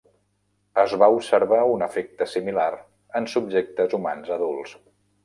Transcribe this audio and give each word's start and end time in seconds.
Es 0.83 0.93
va 1.01 1.09
observar 1.17 1.59
un 1.73 1.85
efecte 1.87 2.27
similar 2.31 2.67
en 3.21 3.29
subjectes 3.35 3.95
humans 3.99 4.33
adults. 4.39 4.73